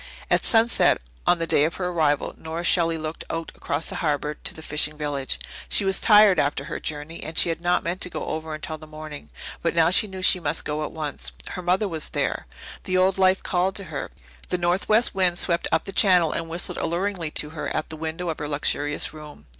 At 0.31 0.43
sunset 0.43 0.99
on 1.27 1.37
the 1.37 1.45
day 1.45 1.63
of 1.63 1.75
her 1.75 1.89
arrival 1.89 2.33
Nora 2.35 2.63
Shelley 2.63 2.97
looked 2.97 3.23
out 3.29 3.51
cross 3.59 3.89
the 3.89 3.97
harbour 3.97 4.33
to 4.33 4.53
the 4.55 4.63
fishing 4.63 4.97
village. 4.97 5.37
She 5.69 5.85
was 5.85 6.01
tired 6.01 6.39
after 6.39 6.63
her 6.63 6.79
journey, 6.79 7.21
and 7.21 7.37
she 7.37 7.49
had 7.49 7.61
not 7.61 7.83
meant 7.83 8.01
to 8.01 8.09
go 8.09 8.25
over 8.25 8.55
until 8.55 8.79
the 8.79 8.87
morning, 8.87 9.29
but 9.61 9.75
now 9.75 9.91
she 9.91 10.07
knew 10.07 10.23
she 10.23 10.39
must 10.39 10.65
go 10.65 10.83
at 10.83 10.91
once. 10.91 11.33
Her 11.49 11.61
mother 11.61 11.87
was 11.87 12.05
over 12.07 12.13
there; 12.13 12.47
the 12.85 12.97
old 12.97 13.19
life 13.19 13.43
called 13.43 13.75
to 13.75 13.83
her; 13.93 14.09
the 14.49 14.57
northwest 14.57 15.13
wind 15.13 15.37
swept 15.37 15.67
up 15.71 15.85
the 15.85 15.91
channel 15.91 16.31
and 16.31 16.49
whistled 16.49 16.79
alluringly 16.79 17.29
to 17.37 17.51
her 17.51 17.67
at 17.67 17.89
the 17.89 17.95
window 17.95 18.29
of 18.29 18.39
her 18.39 18.47
luxurious 18.49 19.13
room. 19.13 19.45